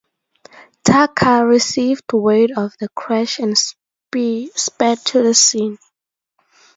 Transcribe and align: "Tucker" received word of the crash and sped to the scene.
"Tucker" 0.83 1.45
received 1.45 2.11
word 2.11 2.53
of 2.57 2.73
the 2.79 2.89
crash 2.95 3.37
and 3.37 3.55
sped 3.55 4.97
to 5.05 5.21
the 5.21 5.35
scene. 5.35 5.77